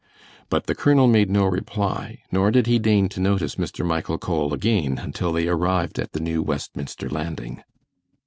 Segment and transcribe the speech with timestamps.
[0.49, 3.85] But the colonel made no reply, nor did he deign to notice Mr.
[3.85, 7.63] Michael Cole again until they had arrived at the New Westminster landing.